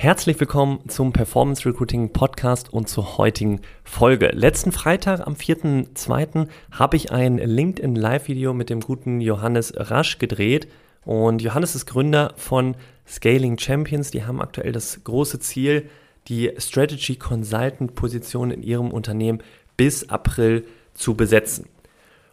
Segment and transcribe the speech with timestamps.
[0.00, 4.28] Herzlich willkommen zum Performance Recruiting Podcast und zur heutigen Folge.
[4.28, 6.46] Letzten Freitag am 4.2.
[6.70, 10.68] habe ich ein LinkedIn Live-Video mit dem guten Johannes Rasch gedreht.
[11.04, 12.76] Und Johannes ist Gründer von
[13.08, 14.12] Scaling Champions.
[14.12, 15.90] Die haben aktuell das große Ziel,
[16.28, 19.42] die Strategy Consultant Position in ihrem Unternehmen
[19.76, 21.66] bis April zu besetzen.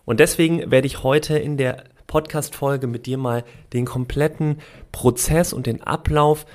[0.05, 3.43] Und deswegen werde ich heute in der Podcast-Folge mit dir mal
[3.73, 4.59] den kompletten
[4.91, 6.45] Prozess und den Ablauf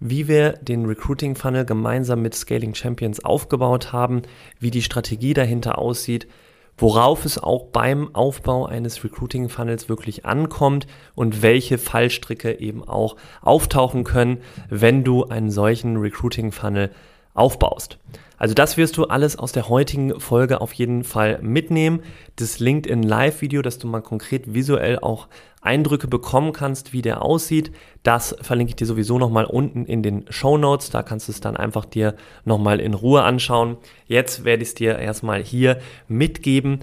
[0.00, 4.22] wie wir den Recruiting Funnel gemeinsam mit Scaling Champions aufgebaut haben,
[4.60, 6.28] wie die Strategie dahinter aussieht,
[6.76, 13.16] worauf es auch beim Aufbau eines Recruiting Funnels wirklich ankommt und welche Fallstricke eben auch
[13.42, 14.38] auftauchen können,
[14.68, 16.90] wenn du einen solchen Recruiting Funnel
[17.38, 17.98] aufbaust.
[18.38, 22.02] Also das wirst du alles aus der heutigen Folge auf jeden Fall mitnehmen.
[22.36, 25.26] Das LinkedIn Live-Video, dass du mal konkret visuell auch
[25.60, 27.72] Eindrücke bekommen kannst, wie der aussieht,
[28.04, 30.90] das verlinke ich dir sowieso nochmal unten in den Show Notes.
[30.90, 33.76] Da kannst du es dann einfach dir nochmal in Ruhe anschauen.
[34.06, 36.80] Jetzt werde ich es dir erstmal hier mitgeben,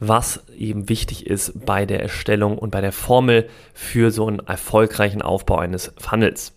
[0.00, 5.20] was eben wichtig ist bei der Erstellung und bei der Formel für so einen erfolgreichen
[5.20, 6.56] Aufbau eines Funnels.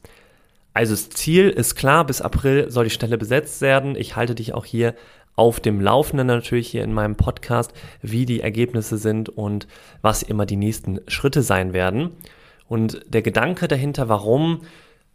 [0.77, 3.95] Also das Ziel ist klar, bis April soll die Stelle besetzt werden.
[3.95, 4.93] Ich halte dich auch hier
[5.35, 9.67] auf dem Laufenden natürlich hier in meinem Podcast, wie die Ergebnisse sind und
[10.03, 12.11] was immer die nächsten Schritte sein werden.
[12.67, 14.61] Und der Gedanke dahinter, warum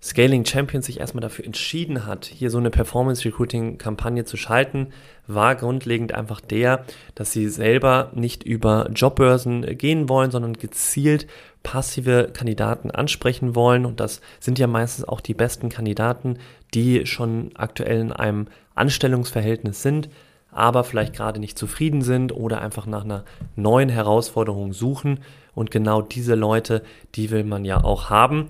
[0.02, 4.88] Scaling Champions sich erstmal dafür entschieden hat, hier so eine Performance Recruiting Kampagne zu schalten,
[5.28, 11.28] war grundlegend einfach der, dass sie selber nicht über Jobbörsen gehen wollen, sondern gezielt
[11.62, 13.86] passive Kandidaten ansprechen wollen.
[13.86, 16.38] Und das sind ja meistens auch die besten Kandidaten,
[16.74, 20.08] die schon aktuell in einem Anstellungsverhältnis sind,
[20.50, 23.24] aber vielleicht gerade nicht zufrieden sind oder einfach nach einer
[23.54, 25.20] neuen Herausforderung suchen.
[25.54, 26.82] Und genau diese Leute,
[27.14, 28.48] die will man ja auch haben.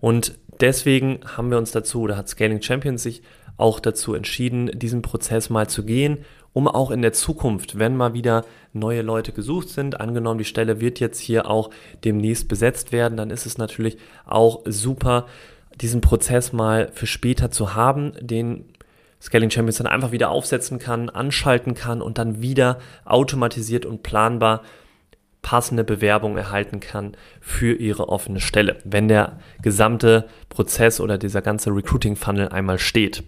[0.00, 3.22] Und deswegen haben wir uns dazu, oder hat Scaling Champions sich
[3.58, 6.24] auch dazu entschieden, diesen Prozess mal zu gehen,
[6.54, 10.80] um auch in der Zukunft, wenn mal wieder neue Leute gesucht sind, angenommen die Stelle
[10.80, 11.70] wird jetzt hier auch
[12.04, 15.26] demnächst besetzt werden, dann ist es natürlich auch super,
[15.80, 18.66] diesen Prozess mal für später zu haben, den
[19.20, 24.62] Scaling Champions dann einfach wieder aufsetzen kann, anschalten kann und dann wieder automatisiert und planbar
[25.42, 31.70] passende Bewerbung erhalten kann für ihre offene Stelle, wenn der gesamte Prozess oder dieser ganze
[31.70, 33.24] Recruiting Funnel einmal steht.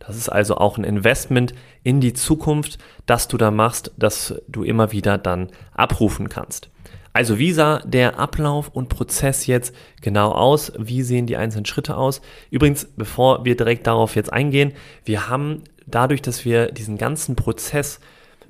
[0.00, 4.62] Das ist also auch ein Investment in die Zukunft, das du da machst, das du
[4.64, 6.70] immer wieder dann abrufen kannst.
[7.12, 10.72] Also wie sah der Ablauf und Prozess jetzt genau aus?
[10.78, 12.20] Wie sehen die einzelnen Schritte aus?
[12.50, 14.72] Übrigens, bevor wir direkt darauf jetzt eingehen,
[15.04, 17.98] wir haben dadurch, dass wir diesen ganzen Prozess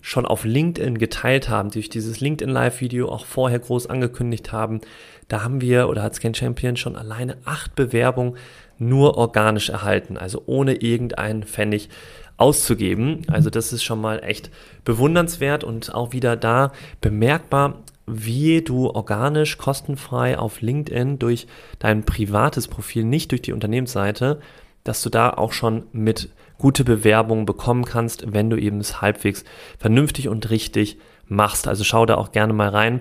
[0.01, 4.81] schon auf LinkedIn geteilt haben, durch dieses LinkedIn Live-Video auch vorher groß angekündigt haben,
[5.29, 8.37] da haben wir oder hat Scan Champion schon alleine acht Bewerbungen
[8.79, 11.89] nur organisch erhalten, also ohne irgendeinen Pfennig
[12.37, 13.23] auszugeben.
[13.27, 14.51] Also das ist schon mal echt
[14.85, 21.47] bewundernswert und auch wieder da bemerkbar, wie du organisch kostenfrei auf LinkedIn durch
[21.79, 24.41] dein privates Profil, nicht durch die Unternehmensseite,
[24.85, 29.45] dass du da auch schon mit gute Bewerbungen bekommen kannst, wenn du eben es halbwegs
[29.79, 31.69] vernünftig und richtig machst.
[31.69, 33.01] Also schau da auch gerne mal rein.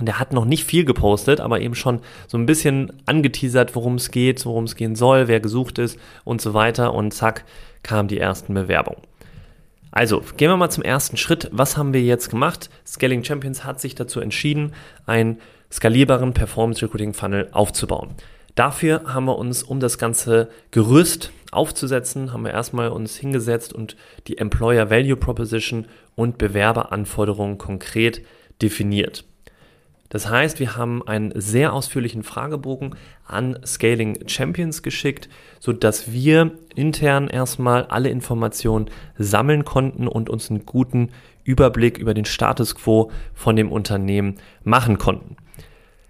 [0.00, 3.94] Und er hat noch nicht viel gepostet, aber eben schon so ein bisschen angeteasert, worum
[3.94, 6.94] es geht, worum es gehen soll, wer gesucht ist und so weiter.
[6.94, 7.44] Und zack,
[7.84, 9.02] kam die ersten Bewerbungen.
[9.92, 11.48] Also, gehen wir mal zum ersten Schritt.
[11.52, 12.68] Was haben wir jetzt gemacht?
[12.84, 14.72] Scaling Champions hat sich dazu entschieden,
[15.06, 15.38] einen
[15.70, 18.16] skalierbaren Performance Recruiting Funnel aufzubauen.
[18.56, 23.96] Dafür haben wir uns, um das ganze Gerüst aufzusetzen, haben wir erstmal uns hingesetzt und
[24.26, 28.22] die Employer Value Proposition und Bewerberanforderungen konkret
[28.62, 29.24] definiert.
[30.14, 32.94] Das heißt, wir haben einen sehr ausführlichen Fragebogen
[33.26, 35.28] an Scaling Champions geschickt,
[35.58, 41.10] sodass wir intern erstmal alle Informationen sammeln konnten und uns einen guten
[41.42, 45.36] Überblick über den Status quo von dem Unternehmen machen konnten.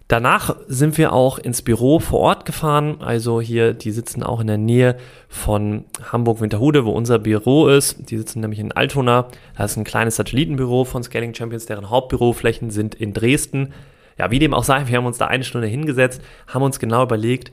[0.07, 3.01] Danach sind wir auch ins Büro vor Ort gefahren.
[3.01, 4.97] Also hier, die sitzen auch in der Nähe
[5.29, 8.11] von Hamburg-Winterhude, wo unser Büro ist.
[8.11, 9.29] Die sitzen nämlich in Altona.
[9.57, 13.73] Da ist ein kleines Satellitenbüro von Scaling Champions, deren Hauptbüroflächen sind in Dresden.
[14.19, 17.03] Ja, wie dem auch sei, wir haben uns da eine Stunde hingesetzt, haben uns genau
[17.03, 17.51] überlegt,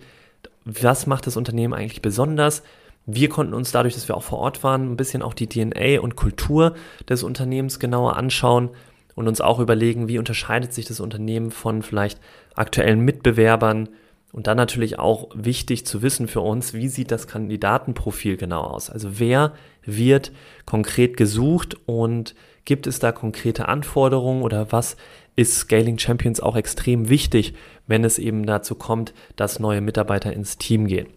[0.65, 2.63] was macht das Unternehmen eigentlich besonders.
[3.06, 6.01] Wir konnten uns dadurch, dass wir auch vor Ort waren, ein bisschen auch die DNA
[6.01, 6.75] und Kultur
[7.09, 8.69] des Unternehmens genauer anschauen
[9.15, 12.19] und uns auch überlegen, wie unterscheidet sich das Unternehmen von vielleicht
[12.55, 13.89] aktuellen Mitbewerbern
[14.31, 18.89] und dann natürlich auch wichtig zu wissen für uns, wie sieht das Kandidatenprofil genau aus?
[18.89, 19.53] Also wer
[19.83, 20.31] wird
[20.65, 24.95] konkret gesucht und gibt es da konkrete Anforderungen oder was
[25.35, 27.55] ist Scaling Champions auch extrem wichtig,
[27.87, 31.07] wenn es eben dazu kommt, dass neue Mitarbeiter ins Team gehen?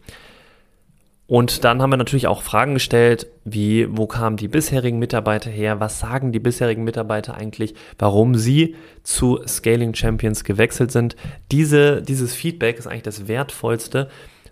[1.26, 5.80] Und dann haben wir natürlich auch Fragen gestellt, wie, wo kamen die bisherigen Mitarbeiter her?
[5.80, 11.16] Was sagen die bisherigen Mitarbeiter eigentlich, warum sie zu Scaling Champions gewechselt sind?
[11.50, 14.08] Diese, dieses Feedback ist eigentlich das Wertvollste,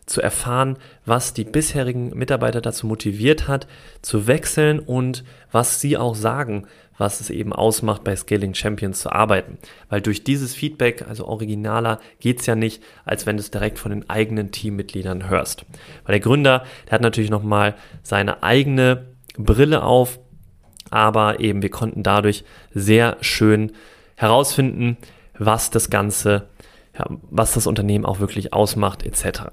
[0.07, 3.69] zu erfahren, was die bisherigen Mitarbeiter dazu motiviert hat,
[4.03, 6.67] zu wechseln und was sie auch sagen,
[7.03, 9.59] was es eben ausmacht, bei Scaling Champions zu arbeiten.
[9.89, 13.81] Weil durch dieses Feedback, also originaler, geht es ja nicht, als wenn du es direkt
[13.81, 15.65] von den eigenen Teammitgliedern hörst.
[16.05, 20.21] Weil der Gründer, der hat natürlich nochmal seine eigene Brille auf,
[20.91, 23.73] aber eben wir konnten dadurch sehr schön
[24.15, 24.97] herausfinden,
[25.37, 26.49] was das Ganze,
[26.97, 29.51] ja, was das Unternehmen auch wirklich ausmacht, etc.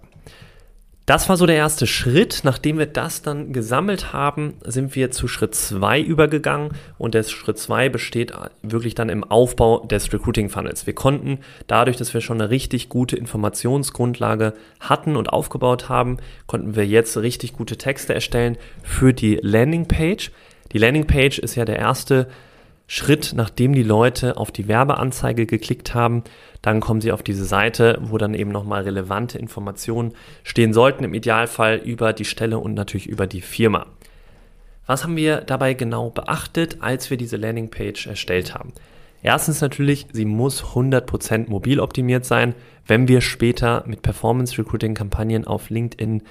[1.09, 2.41] Das war so der erste Schritt.
[2.43, 7.57] Nachdem wir das dann gesammelt haben, sind wir zu Schritt 2 übergegangen und der Schritt
[7.57, 10.85] 2 besteht wirklich dann im Aufbau des Recruiting Funnels.
[10.85, 16.75] Wir konnten dadurch, dass wir schon eine richtig gute Informationsgrundlage hatten und aufgebaut haben, konnten
[16.75, 20.29] wir jetzt richtig gute Texte erstellen für die Landingpage.
[20.73, 22.27] Die Landingpage ist ja der erste
[22.91, 26.23] Schritt, nachdem die Leute auf die Werbeanzeige geklickt haben,
[26.63, 31.13] dann kommen sie auf diese Seite, wo dann eben nochmal relevante Informationen stehen sollten, im
[31.13, 33.85] Idealfall über die Stelle und natürlich über die Firma.
[34.87, 38.73] Was haben wir dabei genau beachtet, als wir diese Landingpage erstellt haben?
[39.21, 42.55] Erstens natürlich, sie muss 100% mobil optimiert sein,
[42.87, 46.23] wenn wir später mit Performance Recruiting Kampagnen auf LinkedIn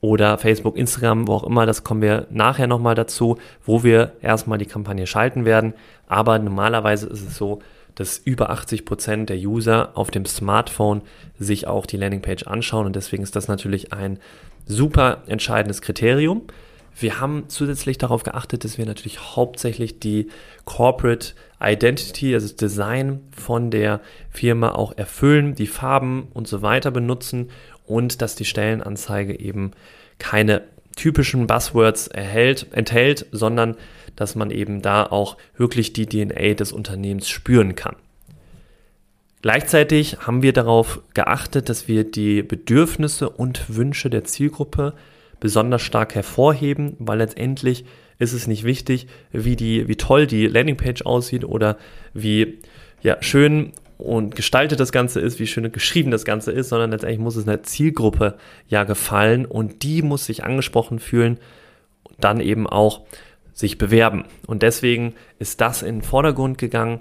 [0.00, 4.58] oder Facebook, Instagram, wo auch immer, das kommen wir nachher nochmal dazu, wo wir erstmal
[4.58, 5.74] die Kampagne schalten werden.
[6.06, 7.60] Aber normalerweise ist es so,
[7.94, 11.02] dass über 80 Prozent der User auf dem Smartphone
[11.38, 14.18] sich auch die Landingpage anschauen und deswegen ist das natürlich ein
[14.64, 16.42] super entscheidendes Kriterium.
[16.98, 20.28] Wir haben zusätzlich darauf geachtet, dass wir natürlich hauptsächlich die
[20.64, 24.00] Corporate Identity, also das Design von der
[24.30, 27.50] Firma auch erfüllen, die Farben und so weiter benutzen
[27.90, 29.72] und dass die Stellenanzeige eben
[30.18, 30.62] keine
[30.96, 33.76] typischen Buzzwords erhält, enthält, sondern
[34.16, 37.96] dass man eben da auch wirklich die DNA des Unternehmens spüren kann.
[39.42, 44.94] Gleichzeitig haben wir darauf geachtet, dass wir die Bedürfnisse und Wünsche der Zielgruppe
[45.40, 47.84] besonders stark hervorheben, weil letztendlich
[48.18, 51.78] ist es nicht wichtig, wie, die, wie toll die Landingpage aussieht oder
[52.12, 52.58] wie
[53.02, 57.20] ja, schön und gestaltet das Ganze ist, wie schön geschrieben das Ganze ist, sondern letztendlich
[57.20, 58.36] muss es einer Zielgruppe
[58.66, 61.38] ja gefallen und die muss sich angesprochen fühlen
[62.04, 63.02] und dann eben auch
[63.52, 64.24] sich bewerben.
[64.46, 67.00] Und deswegen ist das in den Vordergrund gegangen.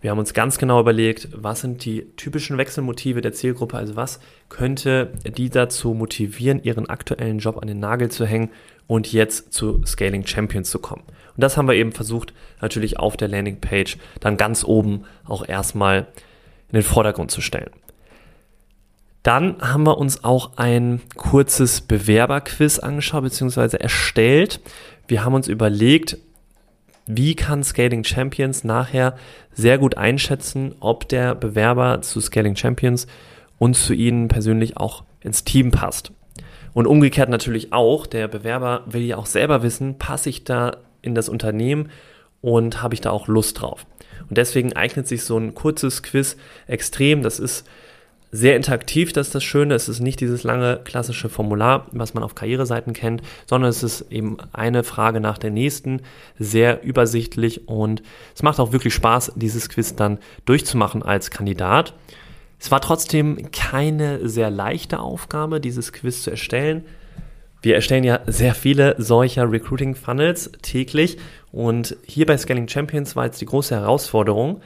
[0.00, 4.18] Wir haben uns ganz genau überlegt, was sind die typischen Wechselmotive der Zielgruppe, also was
[4.48, 8.50] könnte die dazu motivieren, ihren aktuellen Job an den Nagel zu hängen
[8.86, 11.02] und jetzt zu Scaling Champions zu kommen.
[11.36, 16.06] Und das haben wir eben versucht, natürlich auf der Landingpage dann ganz oben auch erstmal
[16.72, 17.70] in den Vordergrund zu stellen.
[19.22, 23.76] Dann haben wir uns auch ein kurzes Bewerberquiz angeschaut bzw.
[23.76, 24.60] erstellt.
[25.08, 26.16] Wir haben uns überlegt,
[27.06, 29.16] wie kann Scaling Champions nachher
[29.52, 33.06] sehr gut einschätzen, ob der Bewerber zu Scaling Champions
[33.58, 36.12] und zu ihnen persönlich auch ins Team passt.
[36.72, 41.14] Und umgekehrt natürlich auch, der Bewerber will ja auch selber wissen, passe ich da in
[41.14, 41.90] das Unternehmen
[42.40, 43.86] und habe ich da auch Lust drauf.
[44.28, 46.36] Und deswegen eignet sich so ein kurzes Quiz
[46.66, 47.22] extrem.
[47.22, 47.66] Das ist
[48.32, 49.74] sehr interaktiv, das ist das Schöne.
[49.74, 54.06] Es ist nicht dieses lange klassische Formular, was man auf Karriereseiten kennt, sondern es ist
[54.10, 56.02] eben eine Frage nach der nächsten,
[56.38, 58.02] sehr übersichtlich und
[58.34, 61.94] es macht auch wirklich Spaß, dieses Quiz dann durchzumachen als Kandidat.
[62.58, 66.84] Es war trotzdem keine sehr leichte Aufgabe, dieses Quiz zu erstellen.
[67.62, 71.18] Wir erstellen ja sehr viele solcher Recruiting Funnels täglich
[71.52, 74.62] und hier bei Scaling Champions war jetzt die große Herausforderung,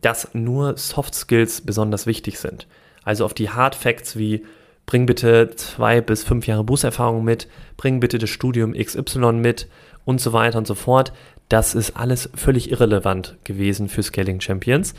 [0.00, 2.66] dass nur Soft Skills besonders wichtig sind.
[3.04, 4.44] Also auf die Hard Facts wie
[4.86, 9.68] bring bitte zwei bis fünf Jahre Berufserfahrung mit, bring bitte das Studium XY mit
[10.06, 11.12] und so weiter und so fort.
[11.50, 14.94] Das ist alles völlig irrelevant gewesen für Scaling Champions.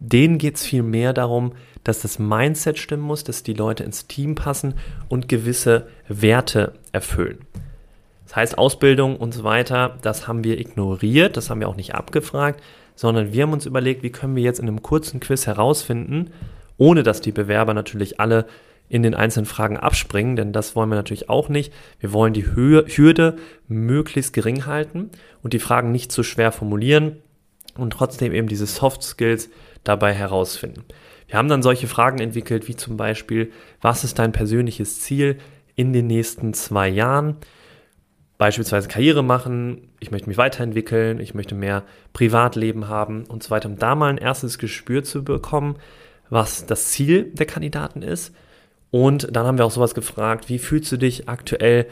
[0.00, 4.06] Denen geht es viel mehr darum, dass das Mindset stimmen muss, dass die Leute ins
[4.06, 4.74] Team passen
[5.08, 7.38] und gewisse Werte erfüllen.
[8.26, 11.94] Das heißt, Ausbildung und so weiter, das haben wir ignoriert, das haben wir auch nicht
[11.94, 12.62] abgefragt,
[12.96, 16.30] sondern wir haben uns überlegt, wie können wir jetzt in einem kurzen Quiz herausfinden,
[16.78, 18.46] ohne dass die Bewerber natürlich alle
[18.88, 21.72] in den einzelnen Fragen abspringen, denn das wollen wir natürlich auch nicht.
[22.00, 23.36] Wir wollen die Hürde
[23.68, 25.10] möglichst gering halten
[25.42, 27.16] und die Fragen nicht zu schwer formulieren,
[27.76, 29.50] und trotzdem eben diese Soft Skills
[29.84, 30.84] dabei herausfinden.
[31.26, 35.38] Wir haben dann solche Fragen entwickelt, wie zum Beispiel, was ist dein persönliches Ziel
[35.74, 37.36] in den nächsten zwei Jahren?
[38.36, 43.68] Beispielsweise Karriere machen, ich möchte mich weiterentwickeln, ich möchte mehr Privatleben haben und so weiter,
[43.68, 45.76] um da mal ein erstes Gespür zu bekommen,
[46.30, 48.34] was das Ziel der Kandidaten ist.
[48.90, 51.86] Und dann haben wir auch sowas gefragt, wie fühlst du dich aktuell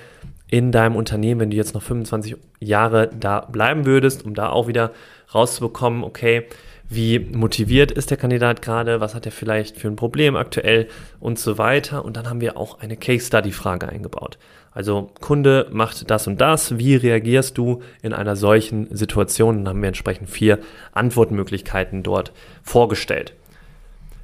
[0.49, 4.69] in deinem Unternehmen, wenn du jetzt noch 25 Jahre da bleiben würdest, um da auch
[4.69, 4.93] wieder
[5.35, 6.47] rauszubekommen, okay,
[6.89, 10.89] wie motiviert ist der Kandidat gerade, was hat er vielleicht für ein Problem aktuell
[11.21, 12.05] und so weiter.
[12.05, 14.39] Und dann haben wir auch eine Case Study Frage eingebaut.
[14.73, 19.59] Also Kunde macht das und das, wie reagierst du in einer solchen Situation?
[19.59, 20.59] Dann haben wir entsprechend vier
[20.93, 23.35] Antwortmöglichkeiten dort vorgestellt.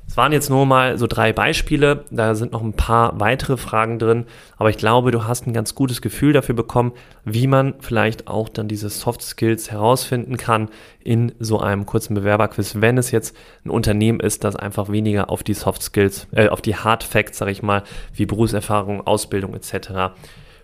[0.09, 3.99] Es waren jetzt nur mal so drei Beispiele, da sind noch ein paar weitere Fragen
[3.99, 4.25] drin,
[4.57, 6.93] aber ich glaube, du hast ein ganz gutes Gefühl dafür bekommen,
[7.27, 10.71] wie man vielleicht auch dann diese Soft Skills herausfinden kann
[11.05, 13.37] in so einem kurzen Bewerberquiz, wenn es jetzt
[13.67, 17.37] ein Unternehmen ist, das einfach weniger auf die Soft Skills, äh, auf die Hard Facts,
[17.37, 17.83] sage ich mal,
[18.15, 20.15] wie Berufserfahrung, Ausbildung etc.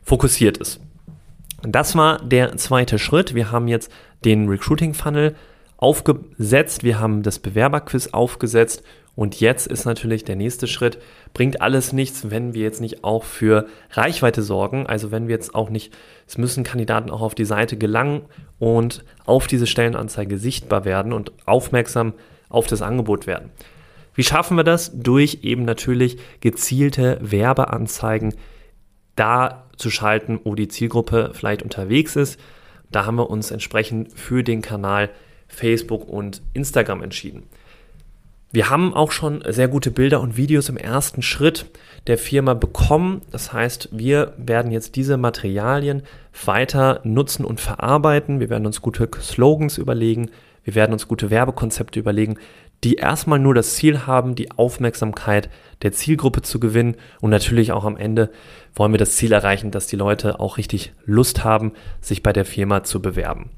[0.02, 0.80] fokussiert ist.
[1.62, 3.34] Das war der zweite Schritt.
[3.34, 3.92] Wir haben jetzt
[4.24, 5.34] den Recruiting Funnel
[5.76, 8.82] aufgesetzt, wir haben das Bewerberquiz aufgesetzt
[9.16, 10.99] und jetzt ist natürlich der nächste Schritt,
[11.35, 14.87] bringt alles nichts, wenn wir jetzt nicht auch für Reichweite sorgen.
[14.87, 15.92] Also wenn wir jetzt auch nicht,
[16.26, 18.23] es müssen Kandidaten auch auf die Seite gelangen
[18.59, 22.14] und auf diese Stellenanzeige sichtbar werden und aufmerksam
[22.49, 23.50] auf das Angebot werden.
[24.14, 24.92] Wie schaffen wir das?
[24.94, 28.35] Durch eben natürlich gezielte Werbeanzeigen
[29.16, 32.38] da zu schalten, wo die Zielgruppe vielleicht unterwegs ist.
[32.90, 35.11] Da haben wir uns entsprechend für den Kanal
[35.49, 37.44] Facebook und Instagram entschieden.
[38.54, 41.66] Wir haben auch schon sehr gute Bilder und Videos im ersten Schritt
[42.06, 43.20] der Firma bekommen.
[43.32, 46.04] Das heißt, wir werden jetzt diese Materialien
[46.44, 48.38] weiter nutzen und verarbeiten.
[48.38, 50.30] Wir werden uns gute Slogans überlegen.
[50.62, 52.37] Wir werden uns gute Werbekonzepte überlegen,
[52.84, 55.50] die erstmal nur das Ziel haben, die Aufmerksamkeit
[55.82, 56.94] der Zielgruppe zu gewinnen.
[57.20, 58.30] Und natürlich auch am Ende
[58.76, 62.44] wollen wir das Ziel erreichen, dass die Leute auch richtig Lust haben, sich bei der
[62.44, 63.50] Firma zu bewerben.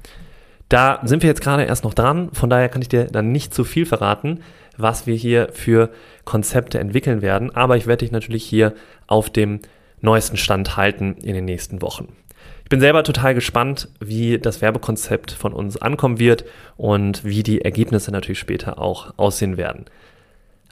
[0.69, 3.53] Da sind wir jetzt gerade erst noch dran, von daher kann ich dir dann nicht
[3.53, 4.41] zu viel verraten
[4.77, 5.89] was wir hier für
[6.23, 7.53] Konzepte entwickeln werden.
[7.55, 8.73] Aber ich werde dich natürlich hier
[9.07, 9.59] auf dem
[9.99, 12.15] neuesten Stand halten in den nächsten Wochen.
[12.63, 16.45] Ich bin selber total gespannt, wie das Werbekonzept von uns ankommen wird
[16.75, 19.85] und wie die Ergebnisse natürlich später auch aussehen werden.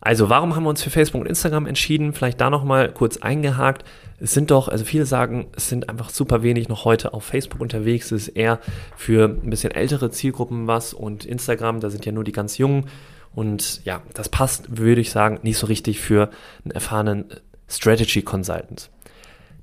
[0.06, 2.14] Also, warum haben wir uns für Facebook und Instagram entschieden?
[2.14, 3.84] Vielleicht da nochmal kurz eingehakt.
[4.20, 7.60] Es sind doch, also viele sagen, es sind einfach super wenig noch heute auf Facebook
[7.60, 8.12] unterwegs.
[8.12, 8.60] Es ist eher
[8.96, 12.86] für ein bisschen ältere Zielgruppen was und Instagram, da sind ja nur die ganz Jungen.
[13.34, 16.30] Und ja, das passt, würde ich sagen, nicht so richtig für
[16.64, 17.26] einen erfahrenen
[17.68, 18.92] Strategy Consultant.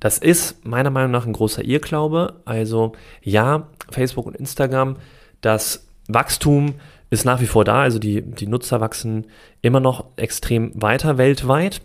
[0.01, 2.41] Das ist meiner Meinung nach ein großer Irrglaube.
[2.43, 4.97] Also ja, Facebook und Instagram,
[5.39, 6.75] das Wachstum
[7.13, 7.81] ist nach wie vor da.
[7.81, 9.27] Also die, die Nutzer wachsen
[9.61, 11.81] immer noch extrem weiter weltweit.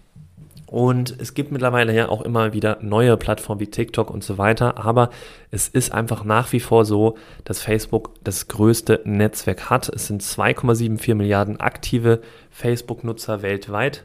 [0.66, 4.76] Und es gibt mittlerweile ja auch immer wieder neue Plattformen wie TikTok und so weiter.
[4.84, 5.08] Aber
[5.50, 9.88] es ist einfach nach wie vor so, dass Facebook das größte Netzwerk hat.
[9.88, 12.20] Es sind 2,74 Milliarden aktive
[12.50, 14.04] Facebook-Nutzer weltweit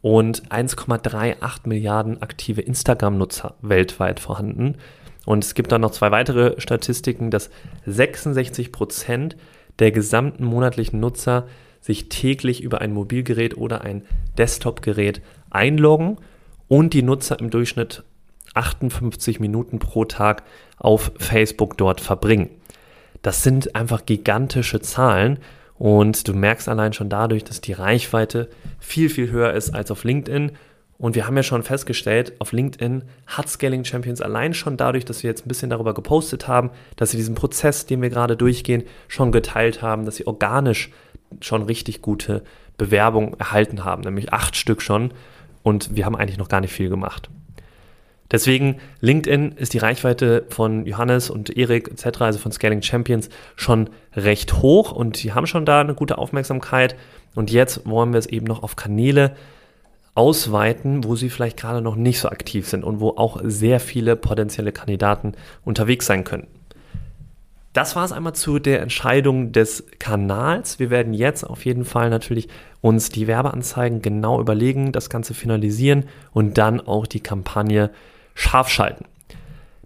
[0.00, 4.78] und 1,38 Milliarden aktive Instagram-Nutzer weltweit vorhanden.
[5.24, 7.48] Und es gibt dann noch zwei weitere Statistiken, dass
[7.86, 9.36] 66 Prozent
[9.78, 11.46] der gesamten monatlichen Nutzer
[11.80, 14.04] sich täglich über ein Mobilgerät oder ein
[14.38, 16.18] Desktop-Gerät einloggen
[16.68, 18.04] und die Nutzer im Durchschnitt
[18.54, 20.44] 58 Minuten pro Tag
[20.78, 22.50] auf Facebook dort verbringen.
[23.22, 25.38] Das sind einfach gigantische Zahlen
[25.74, 28.48] und du merkst allein schon dadurch, dass die Reichweite
[28.78, 30.52] viel, viel höher ist als auf LinkedIn.
[31.02, 35.24] Und wir haben ja schon festgestellt, auf LinkedIn hat Scaling Champions allein schon dadurch, dass
[35.24, 38.84] wir jetzt ein bisschen darüber gepostet haben, dass sie diesen Prozess, den wir gerade durchgehen,
[39.08, 40.92] schon geteilt haben, dass sie organisch
[41.40, 42.44] schon richtig gute
[42.78, 45.12] Bewerbungen erhalten haben, nämlich acht Stück schon.
[45.64, 47.30] Und wir haben eigentlich noch gar nicht viel gemacht.
[48.30, 53.90] Deswegen, LinkedIn ist die Reichweite von Johannes und Erik etc., also von Scaling Champions, schon
[54.14, 56.94] recht hoch und die haben schon da eine gute Aufmerksamkeit.
[57.34, 59.34] Und jetzt wollen wir es eben noch auf Kanäle
[60.14, 64.16] ausweiten, wo sie vielleicht gerade noch nicht so aktiv sind und wo auch sehr viele
[64.16, 65.32] potenzielle Kandidaten
[65.64, 66.46] unterwegs sein können.
[67.72, 70.78] Das war es einmal zu der Entscheidung des Kanals.
[70.78, 72.48] Wir werden jetzt auf jeden Fall natürlich
[72.82, 77.90] uns die Werbeanzeigen genau überlegen, das Ganze finalisieren und dann auch die Kampagne
[78.34, 79.06] scharf schalten.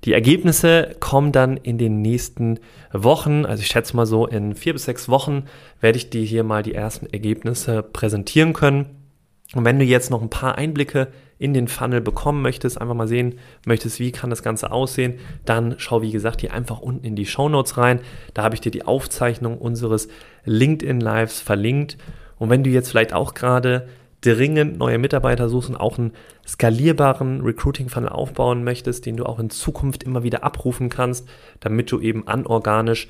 [0.03, 2.59] Die Ergebnisse kommen dann in den nächsten
[2.93, 3.45] Wochen.
[3.45, 5.45] Also ich schätze mal so in vier bis sechs Wochen
[5.81, 9.06] werde ich dir hier mal die ersten Ergebnisse präsentieren können.
[9.55, 13.07] Und wenn du jetzt noch ein paar Einblicke in den Funnel bekommen möchtest, einfach mal
[13.07, 17.15] sehen möchtest, wie kann das Ganze aussehen, dann schau, wie gesagt, hier einfach unten in
[17.15, 18.01] die Show Notes rein.
[18.35, 20.09] Da habe ich dir die Aufzeichnung unseres
[20.45, 21.99] LinkedIn Lives verlinkt.
[22.39, 23.89] Und wenn du jetzt vielleicht auch gerade
[24.23, 26.13] dringend neue Mitarbeiter suchst und auch einen
[26.47, 31.29] skalierbaren Recruiting-Funnel aufbauen möchtest, den du auch in Zukunft immer wieder abrufen kannst,
[31.61, 33.09] damit du eben anorganisch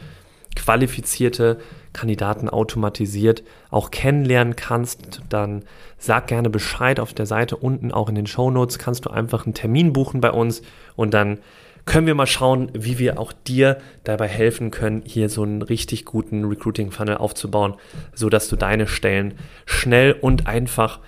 [0.56, 1.58] qualifizierte
[1.92, 5.64] Kandidaten automatisiert auch kennenlernen kannst, dann
[5.98, 9.46] sag gerne Bescheid auf der Seite unten, auch in den Show Notes kannst du einfach
[9.46, 10.62] einen Termin buchen bei uns
[10.96, 11.38] und dann
[11.86, 16.04] können wir mal schauen, wie wir auch dir dabei helfen können, hier so einen richtig
[16.04, 17.74] guten Recruiting-Funnel aufzubauen,
[18.12, 19.34] sodass du deine Stellen
[19.66, 20.98] schnell und einfach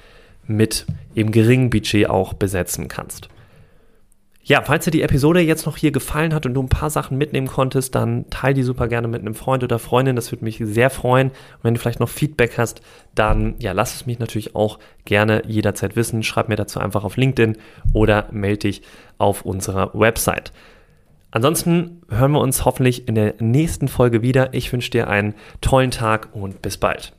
[0.47, 0.87] mit
[1.17, 3.29] eben geringem Budget auch besetzen kannst.
[4.49, 7.19] Ja, falls dir die Episode jetzt noch hier gefallen hat und du ein paar Sachen
[7.19, 10.17] mitnehmen konntest, dann teile die super gerne mit einem Freund oder Freundin.
[10.17, 11.29] Das würde mich sehr freuen.
[11.29, 12.81] Und wenn du vielleicht noch Feedback hast,
[13.15, 16.23] dann ja, lass es mich natürlich auch gerne jederzeit wissen.
[16.23, 17.59] Schreib mir dazu einfach auf LinkedIn
[17.93, 18.81] oder melde dich
[19.19, 20.51] auf unserer Website.
[21.31, 24.55] Ansonsten hören wir uns hoffentlich in der nächsten Folge wieder.
[24.55, 27.13] Ich wünsche dir einen tollen Tag und bis bald.